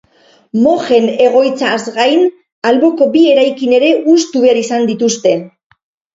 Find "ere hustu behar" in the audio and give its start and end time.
3.83-4.63